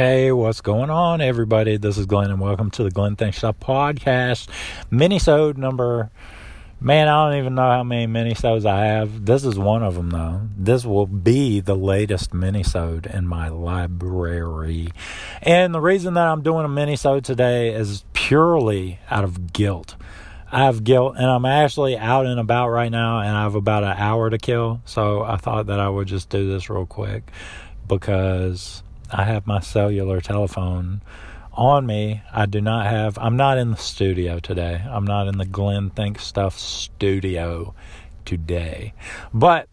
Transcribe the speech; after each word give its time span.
Hey, 0.00 0.32
what's 0.32 0.62
going 0.62 0.88
on, 0.88 1.20
everybody? 1.20 1.76
This 1.76 1.98
is 1.98 2.06
Glenn, 2.06 2.30
and 2.30 2.40
welcome 2.40 2.70
to 2.70 2.82
the 2.82 2.90
Glenn 2.90 3.16
Thinks 3.16 3.36
Stuff 3.36 3.60
podcast, 3.60 4.48
minisode 4.90 5.58
number. 5.58 6.10
Man, 6.80 7.06
I 7.06 7.28
don't 7.28 7.38
even 7.38 7.54
know 7.54 7.70
how 7.70 7.84
many 7.84 8.06
minisodes 8.06 8.64
I 8.64 8.86
have. 8.86 9.26
This 9.26 9.44
is 9.44 9.58
one 9.58 9.82
of 9.82 9.96
them, 9.96 10.08
though. 10.08 10.48
This 10.56 10.86
will 10.86 11.06
be 11.06 11.60
the 11.60 11.76
latest 11.76 12.30
minisode 12.30 13.14
in 13.14 13.26
my 13.26 13.48
library, 13.48 14.88
and 15.42 15.74
the 15.74 15.82
reason 15.82 16.14
that 16.14 16.28
I'm 16.28 16.40
doing 16.40 16.64
a 16.64 16.68
minisode 16.70 17.22
today 17.22 17.74
is 17.74 18.02
purely 18.14 19.00
out 19.10 19.24
of 19.24 19.52
guilt. 19.52 19.96
I 20.50 20.64
have 20.64 20.82
guilt, 20.82 21.16
and 21.18 21.26
I'm 21.26 21.44
actually 21.44 21.98
out 21.98 22.24
and 22.24 22.40
about 22.40 22.70
right 22.70 22.90
now, 22.90 23.20
and 23.20 23.36
I 23.36 23.42
have 23.42 23.54
about 23.54 23.84
an 23.84 23.98
hour 23.98 24.30
to 24.30 24.38
kill. 24.38 24.80
So 24.86 25.22
I 25.22 25.36
thought 25.36 25.66
that 25.66 25.78
I 25.78 25.90
would 25.90 26.08
just 26.08 26.30
do 26.30 26.50
this 26.50 26.70
real 26.70 26.86
quick 26.86 27.30
because 27.86 28.82
I 29.12 29.24
have 29.24 29.46
my 29.46 29.60
cellular 29.60 30.20
telephone 30.20 31.02
on 31.52 31.86
me. 31.86 32.22
I 32.32 32.46
do 32.46 32.60
not 32.60 32.86
have, 32.86 33.18
I'm 33.18 33.36
not 33.36 33.58
in 33.58 33.72
the 33.72 33.76
studio 33.76 34.38
today. 34.38 34.82
I'm 34.88 35.04
not 35.04 35.28
in 35.28 35.38
the 35.38 35.44
Glenn 35.44 35.90
Think 35.90 36.18
Stuff 36.18 36.58
studio 36.58 37.74
today. 38.24 38.94
But 39.34 39.68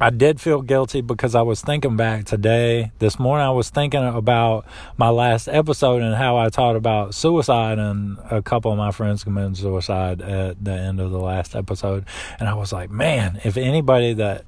I 0.00 0.10
did 0.10 0.40
feel 0.40 0.62
guilty 0.62 1.00
because 1.00 1.34
I 1.34 1.42
was 1.42 1.60
thinking 1.60 1.96
back 1.96 2.24
today. 2.24 2.92
This 3.00 3.18
morning, 3.18 3.44
I 3.44 3.50
was 3.50 3.68
thinking 3.68 4.04
about 4.04 4.64
my 4.96 5.08
last 5.08 5.48
episode 5.48 6.02
and 6.02 6.14
how 6.14 6.36
I 6.36 6.50
talked 6.50 6.76
about 6.76 7.16
suicide, 7.16 7.80
and 7.80 8.16
a 8.30 8.40
couple 8.40 8.70
of 8.70 8.78
my 8.78 8.92
friends 8.92 9.24
committed 9.24 9.56
suicide 9.56 10.22
at 10.22 10.64
the 10.64 10.72
end 10.72 11.00
of 11.00 11.10
the 11.10 11.18
last 11.18 11.56
episode. 11.56 12.04
And 12.38 12.48
I 12.48 12.54
was 12.54 12.72
like, 12.72 12.90
man, 12.90 13.40
if 13.42 13.56
anybody 13.56 14.14
that 14.14 14.44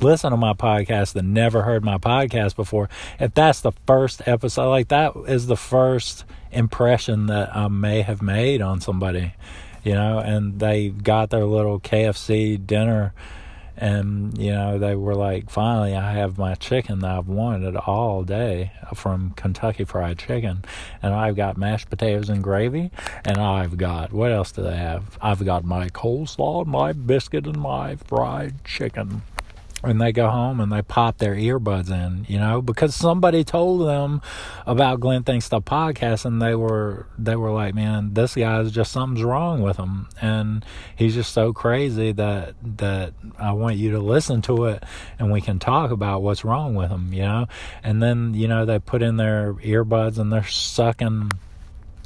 listen 0.00 0.30
to 0.30 0.36
my 0.36 0.52
podcast 0.52 1.12
that 1.14 1.24
never 1.24 1.62
heard 1.62 1.84
my 1.84 1.98
podcast 1.98 2.56
before, 2.56 2.88
if 3.20 3.34
that's 3.34 3.60
the 3.60 3.72
first 3.86 4.26
episode, 4.26 4.68
like 4.68 4.88
that 4.88 5.12
is 5.28 5.46
the 5.46 5.56
first 5.56 6.24
impression 6.50 7.26
that 7.26 7.54
I 7.54 7.68
may 7.68 8.02
have 8.02 8.22
made 8.22 8.60
on 8.62 8.80
somebody, 8.80 9.34
you 9.84 9.94
know, 9.94 10.18
and 10.18 10.58
they 10.58 10.88
got 10.90 11.30
their 11.30 11.44
little 11.44 11.80
KFC 11.80 12.64
dinner 12.66 13.14
and 13.76 14.36
you 14.36 14.52
know 14.52 14.78
they 14.78 14.94
were 14.94 15.14
like 15.14 15.48
finally 15.48 15.94
i 15.94 16.12
have 16.12 16.36
my 16.36 16.54
chicken 16.54 16.98
that 17.00 17.10
i've 17.10 17.26
wanted 17.26 17.74
all 17.74 18.22
day 18.22 18.70
from 18.94 19.30
kentucky 19.30 19.84
fried 19.84 20.18
chicken 20.18 20.62
and 21.02 21.14
i've 21.14 21.34
got 21.34 21.56
mashed 21.56 21.88
potatoes 21.88 22.28
and 22.28 22.42
gravy 22.44 22.90
and 23.24 23.38
i've 23.38 23.78
got 23.78 24.12
what 24.12 24.30
else 24.30 24.52
do 24.52 24.62
they 24.62 24.76
have? 24.76 25.18
I've 25.20 25.44
got 25.44 25.64
my 25.64 25.88
coleslaw 25.88 26.66
my 26.66 26.92
biscuit 26.92 27.46
and 27.46 27.56
my 27.56 27.96
fried 27.96 28.64
chicken 28.64 29.22
and 29.84 30.00
they 30.00 30.12
go 30.12 30.28
home 30.30 30.60
and 30.60 30.70
they 30.70 30.82
pop 30.82 31.18
their 31.18 31.34
earbuds 31.34 31.90
in, 31.90 32.24
you 32.28 32.38
know, 32.38 32.62
because 32.62 32.94
somebody 32.94 33.42
told 33.42 33.86
them 33.86 34.22
about 34.66 35.00
Glenn 35.00 35.24
Thinks 35.24 35.48
the 35.48 35.60
podcast, 35.60 36.24
and 36.24 36.40
they 36.40 36.54
were 36.54 37.06
they 37.18 37.34
were 37.34 37.50
like, 37.50 37.74
man, 37.74 38.14
this 38.14 38.34
guy's 38.34 38.70
just 38.70 38.92
something's 38.92 39.24
wrong 39.24 39.60
with 39.60 39.76
him, 39.76 40.08
and 40.20 40.64
he's 40.94 41.14
just 41.14 41.32
so 41.32 41.52
crazy 41.52 42.12
that 42.12 42.54
that 42.62 43.14
I 43.38 43.52
want 43.52 43.76
you 43.76 43.92
to 43.92 43.98
listen 43.98 44.40
to 44.42 44.66
it, 44.66 44.84
and 45.18 45.32
we 45.32 45.40
can 45.40 45.58
talk 45.58 45.90
about 45.90 46.22
what's 46.22 46.44
wrong 46.44 46.74
with 46.74 46.90
him, 46.90 47.12
you 47.12 47.22
know, 47.22 47.46
and 47.82 48.02
then 48.02 48.34
you 48.34 48.46
know 48.46 48.64
they 48.64 48.78
put 48.78 49.02
in 49.02 49.16
their 49.16 49.54
earbuds 49.54 50.18
and 50.18 50.32
they're 50.32 50.44
sucking 50.44 51.32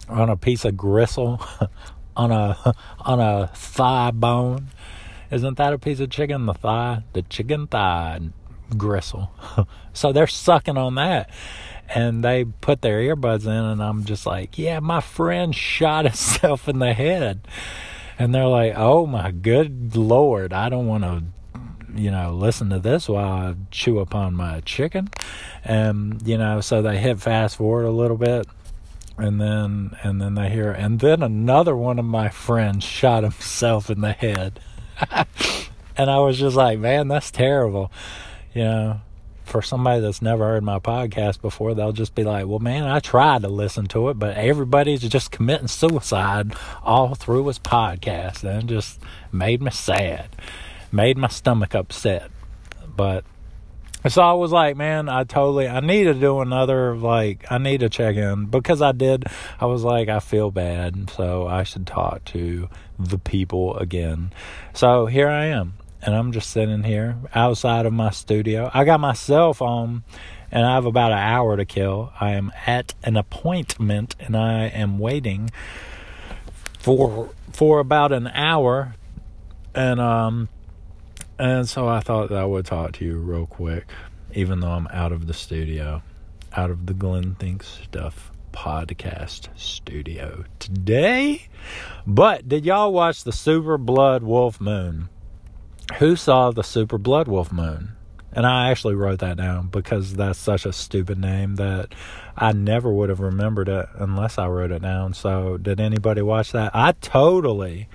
on 0.09 0.31
a 0.31 0.37
piece 0.37 0.65
of 0.65 0.77
gristle, 0.77 1.41
on 2.17 2.33
a 2.33 2.75
on 3.01 3.21
a 3.21 3.49
thigh 3.55 4.11
bone 4.13 4.69
isn't 5.31 5.57
that 5.57 5.73
a 5.73 5.79
piece 5.79 6.01
of 6.01 6.11
chicken? 6.11 6.47
The 6.47 6.55
thigh, 6.55 7.03
the 7.13 7.23
chicken 7.23 7.67
thigh 7.67 8.21
gristle. 8.77 9.31
so 9.93 10.13
they're 10.13 10.27
sucking 10.27 10.77
on 10.77 10.97
that. 10.97 11.31
And 11.89 12.25
they 12.25 12.45
put 12.45 12.83
their 12.83 12.99
earbuds 12.99 13.45
in, 13.45 13.53
and 13.53 13.83
I'm 13.83 14.05
just 14.05 14.27
like, 14.27 14.59
yeah, 14.59 14.81
my 14.81 15.01
friend 15.01 15.55
shot 15.55 16.05
himself 16.05 16.69
in 16.69 16.81
the 16.81 16.93
head. 16.93 17.47
And 18.19 18.35
they're 18.35 18.47
like, 18.47 18.73
oh 18.77 19.07
my 19.07 19.31
good 19.31 19.95
lord, 19.95 20.53
I 20.53 20.69
don't 20.69 20.87
want 20.87 21.05
to 21.05 21.23
you 21.95 22.11
know, 22.11 22.33
listen 22.33 22.69
to 22.71 22.79
this 22.79 23.09
while 23.09 23.33
I 23.33 23.55
chew 23.71 24.01
upon 24.01 24.35
my 24.35 24.61
chicken. 24.61 25.09
And, 25.65 26.21
you 26.27 26.37
know, 26.37 26.61
so 26.61 26.83
they 26.83 26.99
hit 26.99 27.21
fast 27.21 27.57
forward 27.57 27.85
a 27.85 27.91
little 27.91 28.19
bit 28.19 28.47
and 29.19 29.41
then 29.41 29.97
and 30.03 30.21
then 30.21 30.35
they 30.35 30.51
hear 30.51 30.71
and 30.71 31.01
then 31.01 31.23
another 31.23 31.75
one 31.77 31.99
of 31.99 32.05
my 32.05 32.29
friends 32.29 32.85
shot 32.85 33.23
himself 33.23 33.91
in 33.91 34.01
the 34.01 34.13
head. 34.13 34.61
and 35.97 36.11
I 36.11 36.19
was 36.19 36.39
just 36.39 36.57
like, 36.57 36.79
man, 36.79 37.09
that's 37.09 37.31
terrible. 37.31 37.91
You 38.55 38.65
know, 38.65 39.01
for 39.45 39.63
somebody 39.63 40.01
that's 40.01 40.21
never 40.21 40.45
heard 40.45 40.65
my 40.65 40.79
podcast 40.79 41.41
before, 41.41 41.75
they'll 41.75 41.93
just 41.93 42.15
be 42.15 42.25
like, 42.25 42.47
well, 42.47 42.59
man, 42.59 42.85
I 42.85 43.01
tried 43.01 43.43
to 43.43 43.49
listen 43.49 43.87
to 43.89 44.09
it, 44.09 44.19
but 44.19 44.37
everybody's 44.37 45.03
just 45.03 45.31
committing 45.31 45.69
suicide 45.69 46.55
all 46.83 47.15
through 47.15 47.47
his 47.47 47.59
podcast. 47.59 48.43
And 48.43 48.65
it 48.65 48.67
just 48.75 49.01
made 49.31 49.63
me 49.63 49.71
sad, 49.71 50.29
made 50.91 51.17
my 51.17 51.29
stomach 51.29 51.75
upset. 51.75 52.31
But 52.97 53.25
so 54.09 54.23
I 54.23 54.33
was 54.33 54.53
like, 54.53 54.77
man, 54.77 55.09
I 55.09 55.25
totally, 55.25 55.69
I 55.69 55.81
need 55.81 56.05
to 56.05 56.15
do 56.15 56.41
another, 56.41 56.97
like, 56.97 57.47
I 57.51 57.59
need 57.59 57.81
to 57.81 57.89
check 57.89 58.17
in 58.17 58.47
because 58.47 58.83
I 58.83 58.93
did. 58.93 59.25
I 59.61 59.67
was 59.67 59.83
like, 59.83 60.09
I 60.09 60.21
feel 60.21 60.51
bad, 60.51 61.11
so 61.11 61.47
I 61.47 61.63
should 61.63 61.87
talk 61.87 62.25
to 62.27 62.69
the 62.99 63.19
people 63.19 63.77
again. 63.77 64.33
So 64.75 65.07
here 65.07 65.29
I 65.29 65.47
am, 65.47 65.75
and 66.03 66.15
I'm 66.15 66.33
just 66.33 66.51
sitting 66.51 66.83
here 66.83 67.17
outside 67.35 67.87
of 67.87 67.93
my 67.93 68.11
studio. 68.11 68.71
I 68.73 68.85
got 68.85 69.01
my 69.01 69.13
cell 69.13 69.55
phone, 69.55 70.05
and 70.51 70.65
I 70.65 70.75
have 70.75 70.87
about 70.87 71.13
an 71.13 71.19
hour 71.19 71.57
to 71.57 71.65
kill. 71.65 72.13
I 72.21 72.33
am 72.33 72.53
at 72.67 72.95
an 73.03 73.17
appointment, 73.17 74.15
and 74.21 74.37
I 74.37 74.67
am 74.67 74.99
waiting 74.99 75.51
for 76.79 77.31
for 77.53 77.81
about 77.81 78.13
an 78.13 78.27
hour, 78.29 78.95
and 79.75 79.99
um 80.01 80.49
and 81.39 81.69
so 81.69 81.89
I 81.89 82.01
thought 82.01 82.29
that 82.31 82.39
I 82.39 82.45
would 82.45 82.67
talk 82.67 82.93
to 82.93 83.05
you 83.05 83.19
real 83.19 83.47
quick, 83.47 83.87
even 84.35 84.61
though 84.61 84.71
I'm 84.71 84.89
out 84.89 85.13
of 85.13 85.27
the 85.27 85.35
studio, 85.35 86.03
out 86.55 86.71
of 86.71 86.87
the 86.87 86.95
Glenn 86.95 87.35
Thinks 87.35 87.67
Stuff 87.85 88.33
podcast 88.53 89.49
studio 89.55 90.45
today. 90.59 91.47
But 92.07 92.49
did 92.49 92.65
y'all 92.65 92.93
watch 92.93 93.25
the 93.25 93.33
Super 93.33 93.77
Blood 93.77 94.23
Wolf 94.23 94.61
Moon? 94.61 95.11
Who 95.99 96.17
saw 96.17 96.51
the 96.51 96.65
Super 96.65 96.99
Blood 96.99 97.29
Wolf 97.29 97.53
Moon? 97.53 97.93
And 98.33 98.47
I 98.47 98.71
actually 98.71 98.95
wrote 98.95 99.21
that 99.21 99.37
down 99.37 99.69
because 99.69 100.15
that's 100.15 100.39
such 100.39 100.67
a 100.67 100.73
stupid 100.73 101.19
name 101.19 101.57
that 101.57 101.95
I 102.37 102.53
never 102.53 102.93
would 102.93 103.09
have 103.09 103.21
remembered 103.21 103.69
it 103.69 103.89
unless 103.95 104.37
I 104.37 104.47
wrote 104.47 104.73
it 104.73 104.83
down. 104.83 105.15
So, 105.15 105.57
did 105.57 105.81
anybody 105.81 106.21
watch 106.21 106.53
that? 106.53 106.73
I 106.75 106.93
totally, 106.93 107.89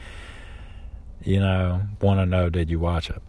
you 1.24 1.40
know, 1.40 1.84
want 2.02 2.22
to 2.22 2.26
know 2.26 2.50
did 2.50 2.72
you 2.72 2.80
watch 2.80 3.12
it? 3.12 3.22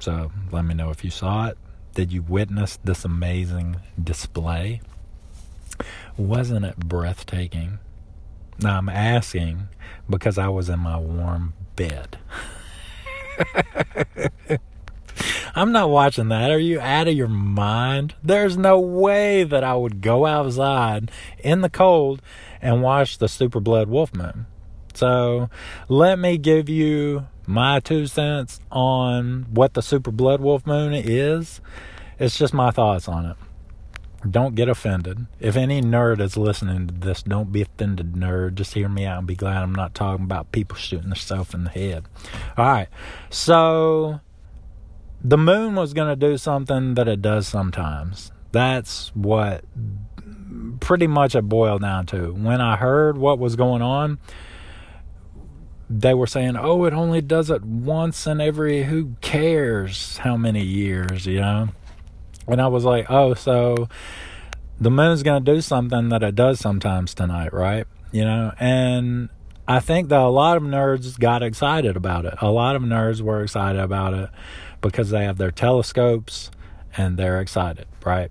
So 0.00 0.32
let 0.50 0.64
me 0.64 0.74
know 0.74 0.90
if 0.90 1.04
you 1.04 1.10
saw 1.10 1.46
it. 1.48 1.58
Did 1.94 2.12
you 2.12 2.22
witness 2.22 2.78
this 2.82 3.04
amazing 3.04 3.76
display? 4.02 4.80
Wasn't 6.16 6.64
it 6.64 6.76
breathtaking? 6.76 7.78
Now 8.58 8.78
I'm 8.78 8.88
asking 8.88 9.68
because 10.08 10.38
I 10.38 10.48
was 10.48 10.68
in 10.68 10.80
my 10.80 10.98
warm 10.98 11.54
bed. 11.76 12.18
I'm 15.54 15.72
not 15.72 15.90
watching 15.90 16.28
that. 16.28 16.50
Are 16.50 16.58
you 16.58 16.80
out 16.80 17.08
of 17.08 17.14
your 17.14 17.28
mind? 17.28 18.14
There's 18.22 18.56
no 18.56 18.78
way 18.78 19.44
that 19.44 19.64
I 19.64 19.74
would 19.74 20.00
go 20.00 20.26
outside 20.26 21.10
in 21.38 21.60
the 21.60 21.70
cold 21.70 22.22
and 22.62 22.82
watch 22.82 23.18
the 23.18 23.28
Super 23.28 23.60
Blood 23.60 23.88
Wolf 23.88 24.14
Moon. 24.14 24.46
So 24.94 25.50
let 25.88 26.18
me 26.18 26.38
give 26.38 26.68
you 26.68 27.26
my 27.50 27.80
two 27.80 28.06
cents 28.06 28.60
on 28.70 29.46
what 29.50 29.74
the 29.74 29.82
Super 29.82 30.10
Blood 30.10 30.40
Wolf 30.40 30.66
Moon 30.66 30.94
is. 30.94 31.60
It's 32.18 32.38
just 32.38 32.54
my 32.54 32.70
thoughts 32.70 33.08
on 33.08 33.26
it. 33.26 33.36
Don't 34.30 34.54
get 34.54 34.68
offended. 34.68 35.26
If 35.40 35.56
any 35.56 35.80
nerd 35.80 36.20
is 36.20 36.36
listening 36.36 36.86
to 36.86 36.94
this, 36.94 37.22
don't 37.22 37.50
be 37.50 37.62
offended, 37.62 38.12
nerd. 38.12 38.54
Just 38.54 38.74
hear 38.74 38.88
me 38.88 39.04
out 39.06 39.18
and 39.18 39.26
be 39.26 39.34
glad 39.34 39.62
I'm 39.62 39.74
not 39.74 39.94
talking 39.94 40.24
about 40.24 40.52
people 40.52 40.76
shooting 40.76 41.08
themselves 41.08 41.54
in 41.54 41.64
the 41.64 41.70
head. 41.70 42.04
All 42.56 42.66
right. 42.66 42.88
So 43.30 44.20
the 45.24 45.38
moon 45.38 45.74
was 45.74 45.94
going 45.94 46.08
to 46.08 46.16
do 46.16 46.36
something 46.36 46.94
that 46.94 47.08
it 47.08 47.22
does 47.22 47.48
sometimes. 47.48 48.30
That's 48.52 49.08
what 49.14 49.64
pretty 50.80 51.06
much 51.06 51.34
it 51.34 51.42
boiled 51.42 51.82
down 51.82 52.06
to. 52.06 52.32
When 52.32 52.60
I 52.60 52.76
heard 52.76 53.16
what 53.16 53.38
was 53.38 53.56
going 53.56 53.82
on, 53.82 54.18
they 55.92 56.14
were 56.14 56.28
saying, 56.28 56.56
oh, 56.56 56.84
it 56.84 56.94
only 56.94 57.20
does 57.20 57.50
it 57.50 57.64
once 57.64 58.24
in 58.24 58.40
every 58.40 58.84
who 58.84 59.16
cares 59.20 60.18
how 60.18 60.36
many 60.36 60.62
years, 60.62 61.26
you 61.26 61.40
know? 61.40 61.68
And 62.46 62.60
I 62.60 62.68
was 62.68 62.84
like, 62.84 63.10
oh, 63.10 63.34
so 63.34 63.88
the 64.80 64.90
moon's 64.90 65.24
going 65.24 65.44
to 65.44 65.54
do 65.54 65.60
something 65.60 66.08
that 66.10 66.22
it 66.22 66.36
does 66.36 66.60
sometimes 66.60 67.12
tonight, 67.12 67.52
right? 67.52 67.88
You 68.12 68.24
know? 68.24 68.52
And 68.60 69.30
I 69.66 69.80
think 69.80 70.10
that 70.10 70.20
a 70.20 70.28
lot 70.28 70.56
of 70.56 70.62
nerds 70.62 71.18
got 71.18 71.42
excited 71.42 71.96
about 71.96 72.24
it. 72.24 72.34
A 72.40 72.50
lot 72.50 72.76
of 72.76 72.82
nerds 72.82 73.20
were 73.20 73.42
excited 73.42 73.80
about 73.80 74.14
it 74.14 74.30
because 74.80 75.10
they 75.10 75.24
have 75.24 75.38
their 75.38 75.50
telescopes 75.50 76.52
and 76.96 77.16
they're 77.16 77.40
excited, 77.40 77.86
right? 78.04 78.30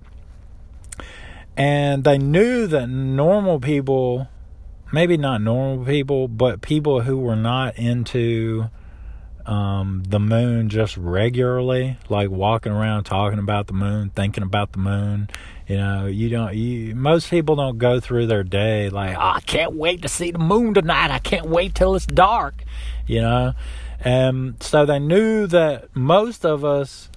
And 1.57 2.05
they 2.05 2.17
knew 2.17 2.67
that 2.67 2.87
normal 2.87 3.59
people, 3.59 4.29
maybe 4.91 5.17
not 5.17 5.41
normal 5.41 5.85
people, 5.85 6.27
but 6.27 6.61
people 6.61 7.01
who 7.01 7.17
were 7.17 7.35
not 7.35 7.77
into 7.77 8.69
um, 9.45 10.03
the 10.07 10.19
moon 10.19 10.69
just 10.69 10.95
regularly, 10.97 11.97
like 12.07 12.29
walking 12.29 12.71
around 12.71 13.05
talking 13.05 13.39
about 13.39 13.67
the 13.67 13.73
moon, 13.73 14.11
thinking 14.11 14.43
about 14.43 14.73
the 14.73 14.79
moon. 14.79 15.29
You 15.67 15.77
know, 15.77 16.05
you 16.05 16.29
don't. 16.29 16.53
You 16.55 16.95
most 16.95 17.29
people 17.29 17.55
don't 17.55 17.77
go 17.77 17.99
through 17.99 18.27
their 18.27 18.43
day 18.43 18.89
like, 18.89 19.15
oh, 19.15 19.33
I 19.35 19.39
can't 19.41 19.73
wait 19.73 20.01
to 20.03 20.07
see 20.07 20.31
the 20.31 20.39
moon 20.39 20.73
tonight. 20.73 21.11
I 21.11 21.19
can't 21.19 21.47
wait 21.47 21.75
till 21.75 21.95
it's 21.95 22.05
dark. 22.05 22.63
You 23.07 23.21
know, 23.21 23.53
and 23.99 24.61
so 24.61 24.85
they 24.85 24.99
knew 24.99 25.47
that 25.47 25.95
most 25.95 26.45
of 26.45 26.63
us 26.63 27.09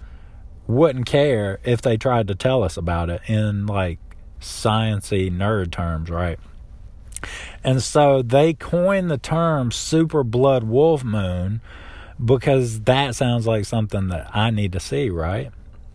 wouldn't 0.66 1.06
care 1.06 1.60
if 1.64 1.82
they 1.82 1.96
tried 1.96 2.28
to 2.28 2.34
tell 2.34 2.62
us 2.62 2.76
about 2.76 3.10
it 3.10 3.20
in 3.26 3.66
like 3.66 3.98
sciency 4.40 5.30
nerd 5.30 5.70
terms, 5.70 6.08
right? 6.08 6.38
And 7.64 7.82
so 7.82 8.22
they 8.22 8.54
coined 8.54 9.10
the 9.10 9.18
term 9.18 9.70
super 9.70 10.24
blood 10.24 10.64
wolf 10.64 11.04
moon 11.04 11.60
because 12.22 12.80
that 12.82 13.14
sounds 13.14 13.46
like 13.46 13.64
something 13.64 14.08
that 14.08 14.30
I 14.34 14.50
need 14.50 14.72
to 14.72 14.80
see, 14.80 15.10
right? 15.10 15.50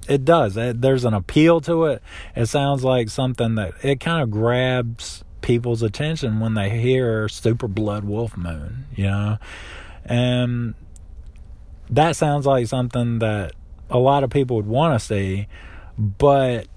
It 0.08 0.26
does. 0.26 0.56
There's 0.56 1.06
an 1.06 1.14
appeal 1.14 1.62
to 1.62 1.86
it. 1.86 2.02
It 2.36 2.46
sounds 2.48 2.84
like 2.84 3.10
something 3.10 3.56
that 3.56 3.74
it 3.84 4.00
kind 4.00 4.24
of 4.24 4.32
grabs 4.32 5.24
people's 5.42 5.82
attention 5.84 6.40
when 6.40 6.54
they 6.54 6.70
hear 6.70 7.28
super 7.30 7.68
blood 7.68 8.04
wolf 8.04 8.36
moon, 8.36 8.86
you 8.96 9.06
know? 9.06 9.38
And 10.06 10.76
that 11.90 12.16
sounds 12.16 12.46
like 12.46 12.68
something 12.68 13.20
that 13.20 13.54
a 13.90 13.98
lot 13.98 14.24
of 14.24 14.30
people 14.30 14.58
would 14.58 14.68
want 14.68 15.00
to 15.00 15.06
see, 15.06 15.48
but 15.98 16.68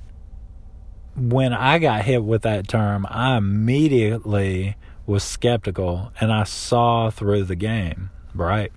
when 1.20 1.52
I 1.52 1.78
got 1.78 2.04
hit 2.04 2.24
with 2.24 2.42
that 2.42 2.68
term, 2.68 3.06
I 3.08 3.36
immediately 3.36 4.76
was 5.06 5.22
skeptical 5.22 6.12
and 6.20 6.32
I 6.32 6.44
saw 6.44 7.10
through 7.10 7.44
the 7.44 7.56
game, 7.56 8.10
right? 8.34 8.72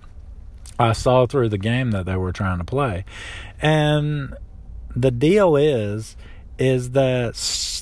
I 0.78 0.92
saw 0.92 1.26
through 1.26 1.50
the 1.50 1.58
game 1.58 1.92
that 1.92 2.06
they 2.06 2.16
were 2.16 2.32
trying 2.32 2.58
to 2.58 2.64
play. 2.64 3.04
And 3.60 4.34
the 4.94 5.10
deal 5.10 5.56
is 5.56 6.16
is 6.58 6.90
that 6.90 7.34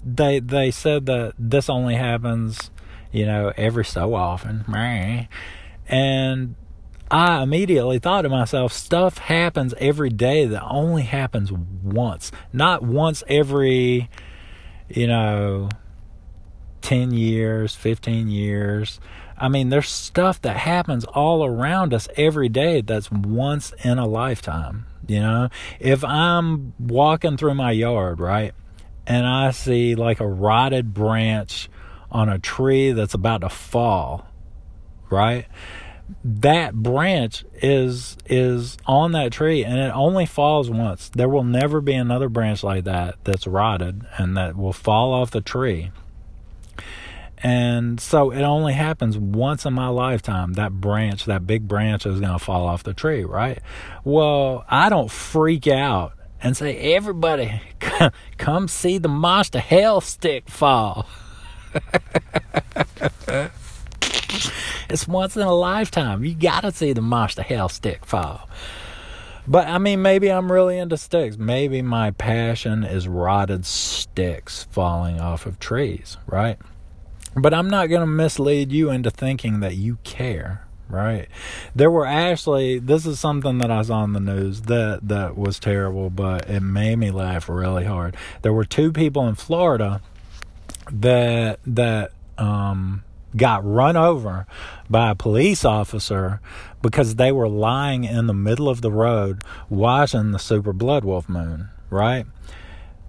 they 0.04 0.40
they 0.40 0.70
said 0.70 1.06
that 1.06 1.34
this 1.38 1.68
only 1.68 1.94
happens, 1.94 2.70
you 3.10 3.26
know, 3.26 3.52
every 3.56 3.84
so 3.84 4.14
often. 4.14 4.64
And 5.88 6.54
I 7.12 7.42
immediately 7.42 7.98
thought 7.98 8.22
to 8.22 8.30
myself, 8.30 8.72
stuff 8.72 9.18
happens 9.18 9.74
every 9.78 10.08
day 10.08 10.46
that 10.46 10.64
only 10.64 11.02
happens 11.02 11.52
once. 11.52 12.32
Not 12.54 12.82
once 12.82 13.22
every, 13.28 14.08
you 14.94 15.06
know, 15.06 15.68
10 16.82 17.12
years, 17.12 17.74
15 17.74 18.28
years. 18.28 19.00
I 19.38 19.48
mean, 19.48 19.70
there's 19.70 19.88
stuff 19.88 20.40
that 20.42 20.56
happens 20.56 21.04
all 21.04 21.44
around 21.44 21.94
us 21.94 22.08
every 22.16 22.48
day 22.48 22.80
that's 22.80 23.10
once 23.10 23.72
in 23.82 23.98
a 23.98 24.06
lifetime. 24.06 24.86
You 25.08 25.20
know, 25.20 25.48
if 25.80 26.04
I'm 26.04 26.74
walking 26.78 27.36
through 27.36 27.54
my 27.54 27.72
yard, 27.72 28.20
right, 28.20 28.54
and 29.06 29.26
I 29.26 29.50
see 29.50 29.94
like 29.94 30.20
a 30.20 30.28
rotted 30.28 30.94
branch 30.94 31.68
on 32.10 32.28
a 32.28 32.38
tree 32.38 32.92
that's 32.92 33.14
about 33.14 33.40
to 33.40 33.48
fall, 33.48 34.26
right? 35.10 35.46
That 36.24 36.74
branch 36.74 37.44
is 37.54 38.16
is 38.26 38.76
on 38.86 39.12
that 39.12 39.32
tree 39.32 39.64
and 39.64 39.78
it 39.78 39.92
only 39.94 40.26
falls 40.26 40.70
once. 40.70 41.10
There 41.10 41.28
will 41.28 41.44
never 41.44 41.80
be 41.80 41.94
another 41.94 42.28
branch 42.28 42.62
like 42.62 42.84
that 42.84 43.16
that's 43.24 43.46
rotted 43.46 44.06
and 44.18 44.36
that 44.36 44.56
will 44.56 44.72
fall 44.72 45.12
off 45.12 45.30
the 45.30 45.40
tree. 45.40 45.90
And 47.42 48.00
so 48.00 48.30
it 48.30 48.42
only 48.42 48.72
happens 48.72 49.18
once 49.18 49.66
in 49.66 49.74
my 49.74 49.88
lifetime. 49.88 50.52
That 50.52 50.72
branch, 50.72 51.24
that 51.24 51.44
big 51.46 51.66
branch 51.66 52.06
is 52.06 52.20
going 52.20 52.32
to 52.32 52.38
fall 52.38 52.66
off 52.66 52.84
the 52.84 52.94
tree, 52.94 53.24
right? 53.24 53.58
Well, 54.04 54.64
I 54.68 54.88
don't 54.88 55.10
freak 55.10 55.66
out 55.66 56.12
and 56.40 56.56
say, 56.56 56.94
everybody, 56.94 57.60
come 58.38 58.68
see 58.68 58.98
the 58.98 59.08
monster 59.08 59.58
hell 59.58 60.00
stick 60.00 60.48
fall. 60.48 61.08
it's 64.88 65.06
once 65.08 65.36
in 65.36 65.42
a 65.42 65.54
lifetime. 65.54 66.24
You 66.24 66.34
got 66.34 66.60
to 66.60 66.72
see 66.72 66.92
the 66.92 67.02
monster 67.02 67.42
hell 67.42 67.68
stick 67.68 68.04
fall. 68.04 68.48
But 69.46 69.66
I 69.66 69.78
mean, 69.78 70.02
maybe 70.02 70.30
I'm 70.30 70.50
really 70.50 70.78
into 70.78 70.96
sticks. 70.96 71.36
Maybe 71.36 71.82
my 71.82 72.12
passion 72.12 72.84
is 72.84 73.08
rotted 73.08 73.66
sticks 73.66 74.64
falling 74.70 75.20
off 75.20 75.46
of 75.46 75.58
trees, 75.58 76.16
right? 76.26 76.58
But 77.34 77.54
I'm 77.54 77.68
not 77.68 77.88
going 77.88 78.02
to 78.02 78.06
mislead 78.06 78.72
you 78.72 78.90
into 78.90 79.10
thinking 79.10 79.60
that 79.60 79.74
you 79.74 79.98
care, 80.04 80.66
right? 80.88 81.28
There 81.74 81.90
were 81.90 82.06
actually 82.06 82.78
this 82.78 83.04
is 83.04 83.18
something 83.18 83.58
that 83.58 83.70
I 83.70 83.82
saw 83.82 84.04
in 84.04 84.12
the 84.12 84.20
news 84.20 84.62
that 84.62 85.00
that 85.08 85.36
was 85.36 85.58
terrible, 85.58 86.10
but 86.10 86.48
it 86.48 86.60
made 86.60 86.96
me 86.96 87.10
laugh 87.10 87.48
really 87.48 87.84
hard. 87.84 88.16
There 88.42 88.52
were 88.52 88.64
two 88.64 88.92
people 88.92 89.26
in 89.26 89.34
Florida 89.34 90.02
that 90.90 91.58
that 91.66 92.12
um 92.38 93.02
got 93.36 93.64
run 93.64 93.96
over 93.96 94.46
by 94.90 95.10
a 95.10 95.14
police 95.14 95.64
officer 95.64 96.40
because 96.82 97.16
they 97.16 97.32
were 97.32 97.48
lying 97.48 98.04
in 98.04 98.26
the 98.26 98.34
middle 98.34 98.68
of 98.68 98.80
the 98.80 98.90
road 98.90 99.42
watching 99.68 100.32
the 100.32 100.38
super 100.38 100.72
blood 100.72 101.04
wolf 101.04 101.28
moon, 101.28 101.70
right? 101.90 102.26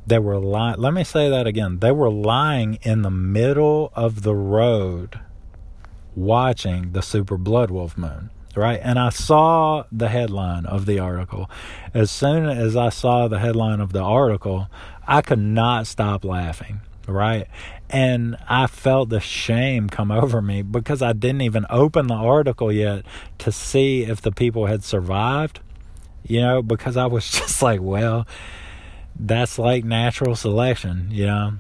They 0.06 0.20
were 0.20 0.40
lying. 0.40 0.80
Let 0.80 0.94
me 0.94 1.04
say 1.04 1.30
that 1.30 1.48
again. 1.48 1.80
They 1.80 1.92
were 1.92 2.12
lying 2.12 2.78
in 2.82 3.02
the 3.02 3.12
middle 3.12 3.92
of 3.96 4.24
the 4.24 4.36
road 4.36 5.20
watching 6.16 6.92
the 6.92 7.02
super 7.02 7.38
blood 7.38 7.72
wolf 7.72 7.98
moon, 7.98 8.30
right? 8.56 8.80
And 8.84 9.00
I 9.00 9.10
saw 9.10 9.86
the 9.92 10.10
headline 10.10 10.66
of 10.66 10.86
the 10.86 11.00
article. 11.00 11.50
As 11.94 12.12
soon 12.12 12.46
as 12.46 12.76
I 12.76 12.90
saw 12.90 13.28
the 13.28 13.40
headline 13.40 13.80
of 13.80 13.94
the 13.94 14.02
article, 14.02 14.68
I 15.08 15.22
could 15.22 15.40
not 15.40 15.88
stop 15.88 16.24
laughing, 16.24 16.82
right? 17.08 17.48
And 17.90 18.38
I 18.48 18.68
felt 18.68 19.10
the 19.10 19.20
shame 19.20 19.90
come 19.90 20.12
over 20.12 20.42
me 20.42 20.62
because 20.62 21.02
I 21.02 21.14
didn't 21.14 21.42
even 21.42 21.66
open 21.70 22.08
the 22.08 22.16
article 22.16 22.72
yet 22.72 23.06
to 23.40 23.52
see 23.52 24.04
if 24.04 24.22
the 24.22 24.32
people 24.32 24.66
had 24.66 24.84
survived, 24.84 25.60
you 26.24 26.42
know, 26.42 26.62
because 26.62 26.98
I 26.98 27.06
was 27.06 27.30
just 27.32 27.62
like, 27.62 27.82
well, 27.82 28.28
that's 29.20 29.60
like 29.60 29.84
natural 29.84 30.36
selection, 30.36 31.10
you 31.12 31.26
know. 31.26 31.54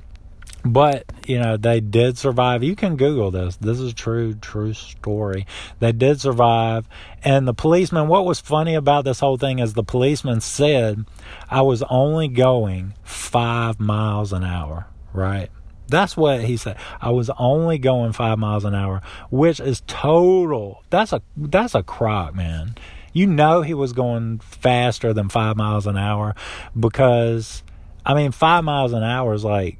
But, 0.65 1.03
you 1.27 1.39
know, 1.39 1.57
they 1.57 1.81
did 1.81 2.17
survive. 2.17 2.63
You 2.63 2.75
can 2.75 2.95
Google 2.95 3.31
this. 3.31 3.57
This 3.57 3.79
is 3.79 3.93
true, 3.93 4.33
true 4.35 4.73
story. 4.73 5.45
They 5.79 5.91
did 5.91 6.21
survive. 6.21 6.87
And 7.21 7.45
the 7.45 7.53
policeman, 7.53 8.07
what 8.07 8.25
was 8.25 8.39
funny 8.39 8.73
about 8.73 9.03
this 9.03 9.19
whole 9.19 9.37
thing 9.37 9.59
is 9.59 9.73
the 9.73 9.83
policeman 9.83 10.39
said, 10.39 11.05
I 11.49 11.61
was 11.63 11.83
only 11.89 12.29
going 12.29 12.93
five 13.03 13.79
miles 13.79 14.31
an 14.31 14.45
hour, 14.45 14.87
right? 15.13 15.49
That's 15.87 16.15
what 16.15 16.43
he 16.43 16.57
said. 16.57 16.77
I 17.01 17.11
was 17.11 17.29
only 17.37 17.77
going 17.77 18.13
five 18.13 18.39
miles 18.39 18.65
an 18.65 18.73
hour, 18.73 19.01
which 19.29 19.59
is 19.59 19.83
total. 19.85 20.83
That's 20.89 21.13
a 21.13 21.21
that's 21.35 21.75
a 21.75 21.83
crock, 21.83 22.35
man. 22.35 22.75
You 23.11 23.27
know 23.27 23.61
he 23.61 23.73
was 23.73 23.93
going 23.93 24.39
faster 24.39 25.13
than 25.13 25.29
five 25.29 25.55
miles 25.55 25.85
an 25.85 25.97
hour 25.97 26.33
because, 26.77 27.63
I 28.03 28.15
mean, 28.15 28.31
five 28.31 28.63
miles 28.63 28.91
an 28.91 29.03
hour 29.03 29.35
is 29.35 29.43
like, 29.43 29.77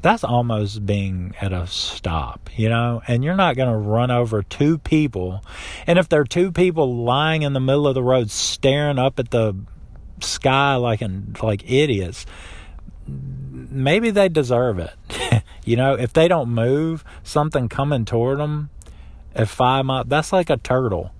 that's 0.00 0.24
almost 0.24 0.84
being 0.84 1.34
at 1.40 1.52
a 1.52 1.66
stop, 1.66 2.50
you 2.56 2.68
know? 2.68 3.02
And 3.06 3.24
you're 3.24 3.36
not 3.36 3.56
going 3.56 3.70
to 3.70 3.76
run 3.76 4.10
over 4.10 4.42
two 4.42 4.78
people. 4.78 5.44
And 5.86 5.98
if 5.98 6.08
there 6.08 6.20
are 6.20 6.24
two 6.24 6.50
people 6.52 7.04
lying 7.04 7.42
in 7.42 7.52
the 7.52 7.60
middle 7.60 7.86
of 7.86 7.94
the 7.94 8.02
road 8.02 8.30
staring 8.30 8.98
up 8.98 9.18
at 9.18 9.30
the 9.30 9.56
sky 10.20 10.76
like 10.76 11.00
an, 11.00 11.36
like 11.42 11.68
idiots, 11.70 12.26
maybe 13.70 14.10
they 14.10 14.28
deserve 14.28 14.78
it. 14.78 15.42
you 15.64 15.76
know, 15.76 15.94
if 15.94 16.12
they 16.12 16.28
don't 16.28 16.50
move, 16.50 17.04
something 17.22 17.68
coming 17.68 18.04
toward 18.04 18.38
them 18.38 18.70
at 19.34 19.48
five 19.48 19.84
miles, 19.84 20.06
that's 20.08 20.32
like 20.32 20.50
a 20.50 20.56
turtle 20.56 21.12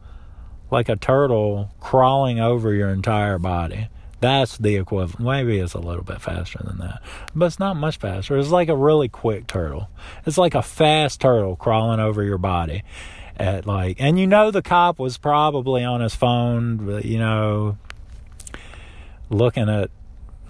like 0.71 0.89
a 0.89 0.97
turtle 0.97 1.71
crawling 1.81 2.41
over 2.41 2.75
your 2.75 2.91
entire 2.91 3.39
body. 3.39 3.89
That's 4.21 4.59
the 4.59 4.77
equivalent. 4.77 5.21
Maybe 5.21 5.59
it's 5.59 5.75
a 5.75 5.79
little 5.79 6.03
bit 6.03 6.21
faster 6.21 6.59
than 6.63 6.79
that, 6.79 7.03
but 7.35 7.47
it's 7.47 7.61
not 7.61 7.77
much 7.77 7.99
faster. 7.99 8.37
It's 8.37 8.51
like 8.51 8.69
a 8.69 8.77
really 8.77 9.09
quick 9.09 9.47
turtle. 9.47 9.89
It's 10.27 10.39
like 10.39 10.55
a 10.55 10.63
fast 10.63 11.21
turtle 11.21 11.55
crawling 11.57 12.01
over 12.01 12.23
your 12.23 12.39
body 12.39 12.83
at 13.37 13.65
like, 13.65 13.97
and 14.01 14.19
you 14.19 14.27
know, 14.27 14.51
the 14.51 14.63
cop 14.63 14.99
was 14.99 15.19
probably 15.19 15.85
on 15.85 16.01
his 16.01 16.17
phone, 16.17 17.01
you 17.05 17.19
know, 17.19 17.79
looking 19.31 19.69
at, 19.69 19.91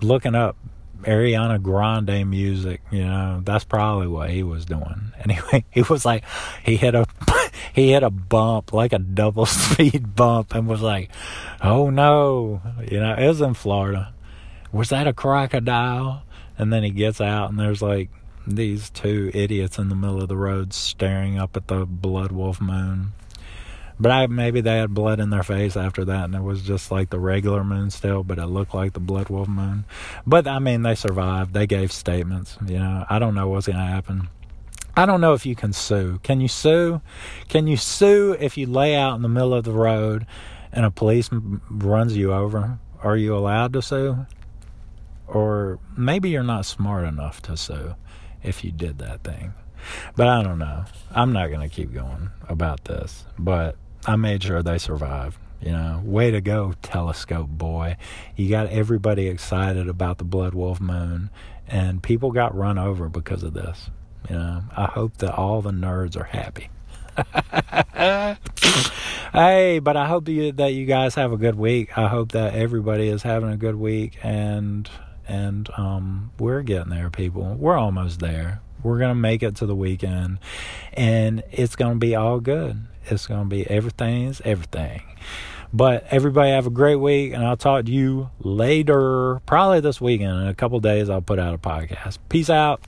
looking 0.01 0.35
up 0.35 0.57
Ariana 1.03 1.63
Grande 1.63 2.29
music, 2.29 2.81
you 2.91 3.05
know, 3.05 3.41
that's 3.45 3.65
probably 3.65 4.07
what 4.07 4.31
he 4.31 4.43
was 4.43 4.65
doing. 4.65 5.13
Anyway, 5.29 5.65
he 5.71 5.83
was 5.83 6.05
like, 6.07 6.25
he 6.65 6.77
hit 6.77 6.95
a, 6.95 7.05
he 7.75 7.91
hit 7.91 8.03
a 8.03 8.09
bump, 8.09 8.73
like 8.73 8.93
a 8.93 8.99
double 8.99 9.47
speed 9.47 10.15
bump, 10.15 10.55
and 10.55 10.69
was 10.69 10.81
like, 10.81 11.11
oh 11.61 11.91
no, 11.91 12.63
you 12.89 13.01
know, 13.01 13.15
it 13.15 13.27
was 13.27 13.41
in 13.41 13.55
Florida. 13.55 14.15
Was 14.73 14.91
that 14.91 15.07
a 15.07 15.13
crocodile? 15.13 16.23
And 16.57 16.73
then 16.73 16.83
he 16.83 16.91
gets 16.91 17.21
out, 17.21 17.51
and 17.51 17.59
there's 17.59 17.83
like 17.83 18.11
these 18.47 18.91
two 18.91 19.31
idiots 19.35 19.79
in 19.79 19.89
the 19.89 19.95
middle 19.95 20.23
of 20.23 20.29
the 20.29 20.37
road 20.37 20.73
staring 20.73 21.39
up 21.39 21.57
at 21.57 21.69
the 21.69 21.85
blood 21.85 22.33
wolf 22.33 22.61
moon. 22.61 23.13
But 24.01 24.13
I, 24.13 24.27
maybe 24.29 24.61
they 24.61 24.79
had 24.79 24.95
blood 24.95 25.19
in 25.19 25.31
their 25.31 25.43
face 25.43 25.77
after 25.77 26.05
that, 26.05 26.25
and 26.25 26.35
it 26.35 26.43
was 26.43 26.63
just 26.63 26.91
like 26.91 27.11
the 27.11 27.19
regular 27.19 27.65
moon 27.65 27.91
still, 27.91 28.23
but 28.23 28.39
it 28.39 28.47
looked 28.47 28.75
like 28.75 28.93
the 28.93 29.01
blood 29.01 29.29
wolf 29.29 29.49
moon. 29.49 29.85
But 30.27 30.47
I 30.47 30.59
mean, 30.61 30.83
they 30.83 30.95
survived. 30.95 31.53
They 31.53 31.67
gave 31.67 31.91
statements. 31.91 32.57
You 32.65 32.79
know, 32.79 33.05
I 33.09 33.19
don't 33.19 33.35
know 33.35 33.49
what's 33.49 33.67
going 33.67 33.79
to 33.79 33.85
happen. 33.85 34.29
I 34.97 35.07
don't 35.07 35.21
know 35.21 35.35
if 35.35 35.47
you 35.47 35.55
can 35.55 35.73
sue. 35.73 36.19
Can 36.23 36.41
you 36.41 36.49
sue? 36.49 37.01
Can 37.49 37.67
you 37.67 37.77
sue 37.77 38.37
if 38.39 38.57
you 38.57 38.67
lay 38.67 38.97
out 38.97 39.15
in 39.15 39.23
the 39.23 39.29
middle 39.29 39.55
of 39.55 39.65
the 39.65 39.73
road 39.73 40.27
and 40.73 40.85
a 40.85 40.91
policeman 40.91 41.61
runs 41.71 42.17
you 42.17 42.33
over? 42.33 42.79
Are 43.03 43.17
you 43.17 43.37
allowed 43.37 43.73
to 43.75 43.83
sue? 43.83 44.27
Or 45.29 45.79
maybe 45.97 46.31
you're 46.31 46.43
not 46.43 46.67
smart 46.67 47.05
enough 47.05 47.41
to 47.43 47.57
sue 47.57 47.95
if 48.43 48.65
you 48.65 48.73
did 48.73 48.99
that 48.99 49.23
thing. 49.23 49.53
But 50.17 50.27
I 50.27 50.43
don't 50.43 50.59
know. 50.59 50.85
I'm 51.13 51.33
not 51.33 51.49
going 51.49 51.69
to 51.69 51.75
keep 51.75 51.93
going 51.93 52.31
about 52.49 52.85
this. 52.85 53.25
But 53.39 53.77
I 54.07 54.17
made 54.17 54.43
sure 54.43 54.63
they 54.63 54.79
survived. 54.79 55.39
You 55.61 55.73
know, 55.73 56.01
way 56.05 56.31
to 56.31 56.41
go, 56.41 56.75
telescope 56.83 57.49
boy. 57.49 57.97
You 58.37 58.49
got 58.49 58.69
everybody 58.69 59.27
excited 59.27 59.89
about 59.89 60.19
the 60.19 60.25
Blood 60.25 60.55
Wolf 60.55 60.81
Moon, 60.81 61.31
and 61.67 62.03
people 62.03 62.31
got 62.31 62.55
run 62.57 62.79
over 62.79 63.09
because 63.09 63.43
of 63.43 63.55
this. 63.55 63.91
You 64.31 64.37
know, 64.37 64.63
I 64.77 64.85
hope 64.85 65.17
that 65.19 65.35
all 65.35 65.61
the 65.61 65.73
nerds 65.73 66.17
are 66.17 66.25
happy. 66.25 66.71
hey, 69.33 69.79
but 69.81 69.97
I 69.97 70.07
hope 70.07 70.29
you, 70.29 70.53
that 70.53 70.73
you 70.75 70.87
guys 70.87 71.17
have 71.17 71.33
a 71.33 71.37
good 71.37 71.57
week. 71.57 71.99
I 71.99 72.07
hope 72.07 72.33
that 72.33 72.55
everybody 72.55 73.09
is 73.09 73.23
having 73.23 73.51
a 73.51 73.57
good 73.57 73.77
week, 73.77 74.19
and 74.23 74.89
and 75.27 75.69
um, 75.77 76.31
we're 76.39 76.63
getting 76.63 76.91
there, 76.91 77.11
people. 77.11 77.57
We're 77.59 77.77
almost 77.77 78.21
there. 78.21 78.61
We're 78.83 78.99
gonna 78.99 79.17
make 79.17 79.43
it 79.43 79.57
to 79.57 79.67
the 79.67 79.75
weekend, 79.75 80.39
and 80.93 81.43
it's 81.51 81.75
gonna 81.75 81.97
be 81.97 82.15
all 82.15 82.39
good. 82.39 82.81
It's 83.11 83.27
going 83.27 83.43
to 83.43 83.49
be 83.49 83.67
everything's 83.69 84.41
everything. 84.43 85.03
But 85.73 86.07
everybody 86.11 86.51
have 86.51 86.67
a 86.67 86.71
great 86.71 86.97
week, 86.97 87.35
and 87.35 87.45
I'll 87.45 87.57
talk 87.57 87.85
to 87.87 87.93
you 87.93 88.31
later. 88.41 89.41
Probably 89.45 89.81
this 89.81 90.01
weekend. 90.01 90.43
In 90.43 90.49
a 90.49 90.55
couple 90.55 90.81
days, 90.81 91.11
I'll 91.11 91.21
put 91.21 91.39
out 91.39 91.55
a 91.55 91.59
podcast. 91.59 92.19
Peace 92.29 92.49
out. 92.49 92.81